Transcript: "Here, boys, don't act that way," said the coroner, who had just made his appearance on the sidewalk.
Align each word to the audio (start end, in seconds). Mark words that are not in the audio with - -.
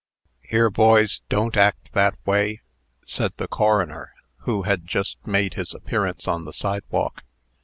"Here, 0.41 0.71
boys, 0.71 1.21
don't 1.29 1.55
act 1.55 1.93
that 1.93 2.15
way," 2.25 2.61
said 3.05 3.33
the 3.37 3.47
coroner, 3.47 4.13
who 4.37 4.63
had 4.63 4.87
just 4.87 5.17
made 5.27 5.53
his 5.53 5.75
appearance 5.75 6.27
on 6.27 6.45
the 6.45 6.53
sidewalk. 6.53 7.23